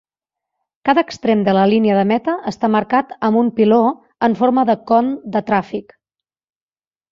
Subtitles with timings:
[0.87, 3.79] Cada extrem de la línia de meta està marcat amb un piló
[4.31, 5.97] en forma de con de tràfic.